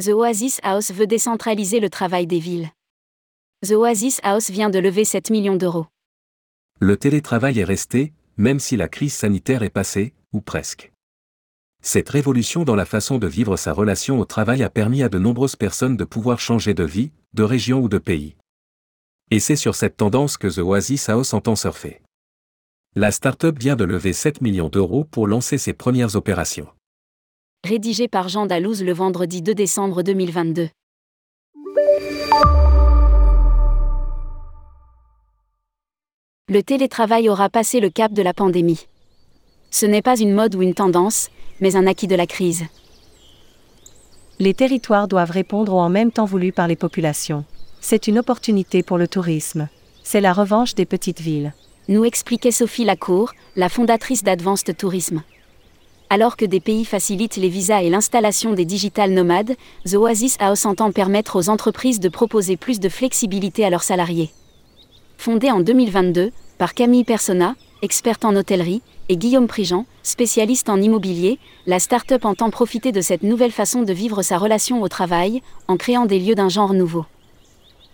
The 0.00 0.14
Oasis 0.14 0.60
House 0.62 0.92
veut 0.92 1.06
décentraliser 1.06 1.78
le 1.78 1.90
travail 1.90 2.26
des 2.26 2.38
villes. 2.38 2.70
The 3.66 3.72
Oasis 3.72 4.18
House 4.22 4.48
vient 4.48 4.70
de 4.70 4.78
lever 4.78 5.04
7 5.04 5.28
millions 5.28 5.56
d'euros. 5.56 5.88
Le 6.78 6.96
télétravail 6.96 7.58
est 7.58 7.64
resté, 7.64 8.14
même 8.38 8.60
si 8.60 8.78
la 8.78 8.88
crise 8.88 9.12
sanitaire 9.12 9.62
est 9.62 9.68
passée, 9.68 10.14
ou 10.32 10.40
presque. 10.40 10.90
Cette 11.82 12.08
révolution 12.08 12.64
dans 12.64 12.76
la 12.76 12.86
façon 12.86 13.18
de 13.18 13.26
vivre 13.26 13.58
sa 13.58 13.74
relation 13.74 14.18
au 14.18 14.24
travail 14.24 14.62
a 14.62 14.70
permis 14.70 15.02
à 15.02 15.10
de 15.10 15.18
nombreuses 15.18 15.56
personnes 15.56 15.98
de 15.98 16.04
pouvoir 16.04 16.40
changer 16.40 16.72
de 16.72 16.84
vie, 16.84 17.10
de 17.34 17.42
région 17.42 17.80
ou 17.80 17.90
de 17.90 17.98
pays. 17.98 18.36
Et 19.30 19.38
c'est 19.38 19.54
sur 19.54 19.74
cette 19.74 19.98
tendance 19.98 20.38
que 20.38 20.48
The 20.48 20.60
Oasis 20.60 21.10
House 21.10 21.34
entend 21.34 21.56
surfer. 21.56 22.00
La 22.94 23.10
start-up 23.10 23.58
vient 23.58 23.76
de 23.76 23.84
lever 23.84 24.14
7 24.14 24.40
millions 24.40 24.70
d'euros 24.70 25.04
pour 25.04 25.26
lancer 25.26 25.58
ses 25.58 25.74
premières 25.74 26.16
opérations. 26.16 26.68
Rédigé 27.62 28.08
par 28.08 28.30
Jean 28.30 28.46
Dalouse 28.46 28.82
le 28.82 28.94
vendredi 28.94 29.42
2 29.42 29.54
décembre 29.54 30.02
2022. 30.02 30.70
Le 36.48 36.62
télétravail 36.62 37.28
aura 37.28 37.50
passé 37.50 37.80
le 37.80 37.90
cap 37.90 38.12
de 38.12 38.22
la 38.22 38.32
pandémie. 38.32 38.86
Ce 39.70 39.84
n'est 39.84 40.00
pas 40.00 40.18
une 40.18 40.32
mode 40.32 40.54
ou 40.54 40.62
une 40.62 40.72
tendance, 40.72 41.28
mais 41.60 41.76
un 41.76 41.86
acquis 41.86 42.06
de 42.06 42.16
la 42.16 42.26
crise. 42.26 42.64
Les 44.38 44.54
territoires 44.54 45.06
doivent 45.06 45.30
répondre 45.30 45.74
au 45.74 45.80
en 45.80 45.90
même 45.90 46.10
temps 46.10 46.24
voulu 46.24 46.52
par 46.52 46.66
les 46.66 46.76
populations. 46.76 47.44
C'est 47.82 48.08
une 48.08 48.18
opportunité 48.18 48.82
pour 48.82 48.96
le 48.96 49.06
tourisme. 49.06 49.68
C'est 50.02 50.22
la 50.22 50.32
revanche 50.32 50.74
des 50.74 50.86
petites 50.86 51.20
villes. 51.20 51.52
Nous 51.88 52.06
expliquait 52.06 52.52
Sophie 52.52 52.84
Lacour, 52.84 53.32
la 53.54 53.68
fondatrice 53.68 54.24
d'Advanced 54.24 54.74
Tourisme. 54.78 55.22
Alors 56.12 56.36
que 56.36 56.44
des 56.44 56.58
pays 56.58 56.84
facilitent 56.84 57.36
les 57.36 57.48
visas 57.48 57.84
et 57.84 57.88
l'installation 57.88 58.52
des 58.52 58.64
digital 58.64 59.12
nomades, 59.12 59.54
The 59.88 59.94
Oasis 59.94 60.36
House 60.40 60.66
entend 60.66 60.90
permettre 60.90 61.36
aux 61.36 61.48
entreprises 61.48 62.00
de 62.00 62.08
proposer 62.08 62.56
plus 62.56 62.80
de 62.80 62.88
flexibilité 62.88 63.64
à 63.64 63.70
leurs 63.70 63.84
salariés. 63.84 64.30
Fondée 65.18 65.52
en 65.52 65.60
2022 65.60 66.32
par 66.58 66.74
Camille 66.74 67.04
Persona, 67.04 67.54
experte 67.80 68.24
en 68.24 68.34
hôtellerie, 68.34 68.82
et 69.08 69.16
Guillaume 69.16 69.46
Prigent, 69.46 69.86
spécialiste 70.02 70.68
en 70.68 70.82
immobilier, 70.82 71.38
la 71.66 71.78
start-up 71.78 72.24
entend 72.24 72.50
profiter 72.50 72.90
de 72.90 73.00
cette 73.00 73.22
nouvelle 73.22 73.52
façon 73.52 73.82
de 73.82 73.92
vivre 73.92 74.22
sa 74.22 74.36
relation 74.36 74.82
au 74.82 74.88
travail, 74.88 75.42
en 75.68 75.76
créant 75.76 76.06
des 76.06 76.18
lieux 76.18 76.34
d'un 76.34 76.48
genre 76.48 76.74
nouveau. 76.74 77.06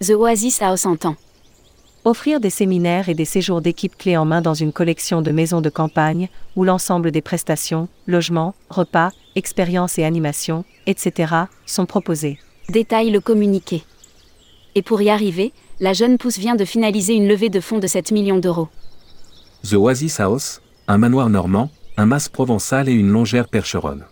The 0.00 0.10
Oasis 0.10 0.62
House 0.62 0.86
entend 0.86 1.16
Offrir 2.06 2.38
des 2.38 2.50
séminaires 2.50 3.08
et 3.08 3.14
des 3.14 3.24
séjours 3.24 3.62
d'équipe 3.62 3.96
clés 3.96 4.18
en 4.18 4.26
main 4.26 4.42
dans 4.42 4.52
une 4.52 4.74
collection 4.74 5.22
de 5.22 5.30
maisons 5.30 5.62
de 5.62 5.70
campagne, 5.70 6.28
où 6.54 6.62
l'ensemble 6.62 7.10
des 7.10 7.22
prestations, 7.22 7.88
logements, 8.06 8.54
repas, 8.68 9.10
expériences 9.36 9.98
et 9.98 10.04
animations, 10.04 10.66
etc., 10.86 11.32
sont 11.64 11.86
proposés. 11.86 12.38
Détaille 12.68 13.10
le 13.10 13.20
communiqué. 13.20 13.84
Et 14.74 14.82
pour 14.82 15.00
y 15.00 15.08
arriver, 15.08 15.54
la 15.80 15.94
jeune 15.94 16.18
pousse 16.18 16.36
vient 16.36 16.56
de 16.56 16.66
finaliser 16.66 17.14
une 17.14 17.26
levée 17.26 17.48
de 17.48 17.60
fonds 17.60 17.78
de 17.78 17.86
7 17.86 18.12
millions 18.12 18.38
d'euros. 18.38 18.68
The 19.62 19.72
Oasis 19.72 20.20
House, 20.20 20.60
un 20.88 20.98
manoir 20.98 21.30
normand, 21.30 21.70
un 21.96 22.04
mas 22.04 22.28
provençal 22.28 22.90
et 22.90 22.92
une 22.92 23.10
longère 23.10 23.48
percheronne. 23.48 24.04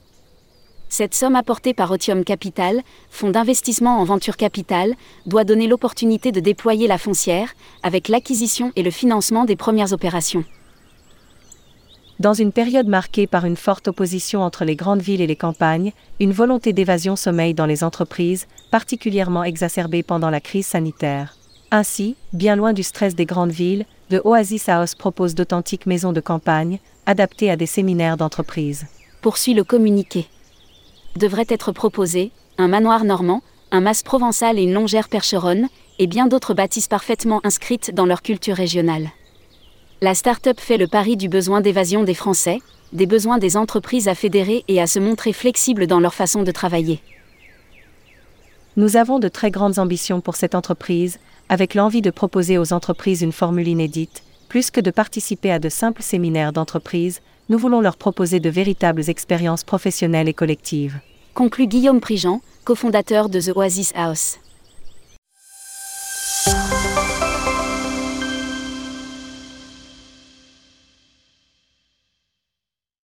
Cette 0.94 1.14
somme 1.14 1.36
apportée 1.36 1.72
par 1.72 1.90
Otium 1.90 2.22
Capital, 2.22 2.82
fonds 3.08 3.30
d'investissement 3.30 3.98
en 3.98 4.04
venture 4.04 4.36
capital, 4.36 4.92
doit 5.24 5.44
donner 5.44 5.66
l'opportunité 5.66 6.32
de 6.32 6.40
déployer 6.40 6.86
la 6.86 6.98
foncière, 6.98 7.54
avec 7.82 8.08
l'acquisition 8.08 8.72
et 8.76 8.82
le 8.82 8.90
financement 8.90 9.46
des 9.46 9.56
premières 9.56 9.94
opérations. 9.94 10.44
Dans 12.20 12.34
une 12.34 12.52
période 12.52 12.88
marquée 12.88 13.26
par 13.26 13.46
une 13.46 13.56
forte 13.56 13.88
opposition 13.88 14.42
entre 14.42 14.66
les 14.66 14.76
grandes 14.76 15.00
villes 15.00 15.22
et 15.22 15.26
les 15.26 15.34
campagnes, 15.34 15.92
une 16.20 16.32
volonté 16.32 16.74
d'évasion 16.74 17.16
sommeille 17.16 17.54
dans 17.54 17.64
les 17.64 17.84
entreprises, 17.84 18.46
particulièrement 18.70 19.44
exacerbée 19.44 20.02
pendant 20.02 20.28
la 20.28 20.42
crise 20.42 20.66
sanitaire. 20.66 21.36
Ainsi, 21.70 22.16
bien 22.34 22.54
loin 22.54 22.74
du 22.74 22.82
stress 22.82 23.14
des 23.14 23.24
grandes 23.24 23.50
villes, 23.50 23.86
The 24.10 24.20
Oasis 24.24 24.68
House 24.68 24.94
propose 24.94 25.34
d'authentiques 25.34 25.86
maisons 25.86 26.12
de 26.12 26.20
campagne, 26.20 26.80
adaptées 27.06 27.50
à 27.50 27.56
des 27.56 27.64
séminaires 27.64 28.18
d'entreprise. 28.18 28.84
Poursuit 29.22 29.54
le 29.54 29.64
communiqué 29.64 30.28
devrait 31.16 31.46
être 31.48 31.72
proposé, 31.72 32.32
un 32.58 32.68
manoir 32.68 33.04
normand, 33.04 33.42
un 33.70 33.80
mas 33.80 34.02
provençal 34.02 34.58
et 34.58 34.62
une 34.62 34.72
longère 34.72 35.08
percheronne, 35.08 35.68
et 35.98 36.06
bien 36.06 36.26
d'autres 36.26 36.54
bâtisses 36.54 36.88
parfaitement 36.88 37.40
inscrites 37.44 37.94
dans 37.94 38.06
leur 38.06 38.22
culture 38.22 38.56
régionale. 38.56 39.10
La 40.00 40.14
start-up 40.14 40.58
fait 40.58 40.78
le 40.78 40.88
pari 40.88 41.16
du 41.16 41.28
besoin 41.28 41.60
d'évasion 41.60 42.02
des 42.02 42.14
Français, 42.14 42.58
des 42.92 43.06
besoins 43.06 43.38
des 43.38 43.56
entreprises 43.56 44.08
à 44.08 44.14
fédérer 44.14 44.64
et 44.68 44.80
à 44.80 44.86
se 44.86 44.98
montrer 44.98 45.32
flexibles 45.32 45.86
dans 45.86 46.00
leur 46.00 46.14
façon 46.14 46.42
de 46.42 46.50
travailler. 46.50 47.00
Nous 48.76 48.96
avons 48.96 49.18
de 49.18 49.28
très 49.28 49.50
grandes 49.50 49.78
ambitions 49.78 50.20
pour 50.20 50.36
cette 50.36 50.54
entreprise, 50.54 51.18
avec 51.48 51.74
l'envie 51.74 52.02
de 52.02 52.10
proposer 52.10 52.58
aux 52.58 52.72
entreprises 52.72 53.22
une 53.22 53.32
formule 53.32 53.68
inédite, 53.68 54.22
plus 54.48 54.70
que 54.70 54.80
de 54.80 54.90
participer 54.90 55.50
à 55.50 55.58
de 55.58 55.68
simples 55.68 56.02
séminaires 56.02 56.52
d'entreprise, 56.52 57.20
nous 57.52 57.58
voulons 57.58 57.82
leur 57.82 57.98
proposer 57.98 58.40
de 58.40 58.48
véritables 58.48 59.10
expériences 59.10 59.62
professionnelles 59.62 60.26
et 60.26 60.32
collectives. 60.32 61.00
Conclut 61.34 61.66
Guillaume 61.66 62.00
Prigent, 62.00 62.40
cofondateur 62.64 63.28
de 63.28 63.42
The 63.42 63.54
Oasis 63.54 63.92
House. 63.94 64.38